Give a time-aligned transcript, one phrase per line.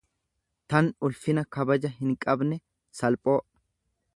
[0.73, 2.59] tan ulfina kabaja hinqabne,
[3.01, 3.37] salphoo.